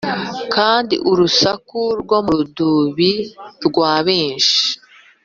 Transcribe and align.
Kandi 0.53 0.95
urusaku 1.11 1.79
rwo 2.01 2.17
mu 2.25 2.33
rudubi 2.39 3.11
rwa 3.65 3.93
benshi 4.07 4.59